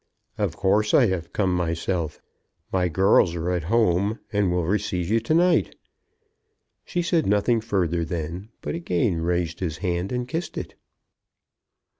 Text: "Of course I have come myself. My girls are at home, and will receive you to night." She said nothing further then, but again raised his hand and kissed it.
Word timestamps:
"Of 0.35 0.57
course 0.57 0.95
I 0.95 1.05
have 1.05 1.31
come 1.31 1.53
myself. 1.53 2.19
My 2.73 2.87
girls 2.89 3.35
are 3.35 3.51
at 3.51 3.65
home, 3.65 4.17
and 4.33 4.49
will 4.51 4.65
receive 4.65 5.11
you 5.11 5.19
to 5.19 5.35
night." 5.35 5.75
She 6.83 7.03
said 7.03 7.27
nothing 7.27 7.61
further 7.61 8.03
then, 8.03 8.49
but 8.61 8.73
again 8.73 9.21
raised 9.21 9.59
his 9.59 9.77
hand 9.77 10.11
and 10.11 10.27
kissed 10.27 10.57
it. 10.57 10.73